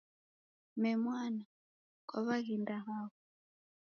[0.81, 1.43] Mee mwana,
[2.07, 3.07] kwaw'aghenda hao?